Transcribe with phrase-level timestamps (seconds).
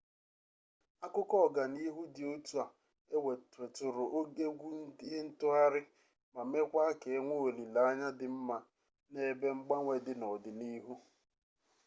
[1.05, 2.67] akụkọ ọganihu dị otu a
[3.25, 4.03] weturu
[4.45, 4.67] egwu
[5.05, 5.81] ihe ntụgharị
[6.33, 8.57] ma mekwaa ka enwee olileanya di mma
[9.11, 10.93] n'ebe mgbanwe dị n'ọdị n'ihu